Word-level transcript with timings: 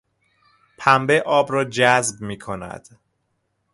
پنبه 0.77 1.21
آب 1.25 1.51
را 1.51 1.65
جذب 1.65 2.21
میکند. 2.21 2.99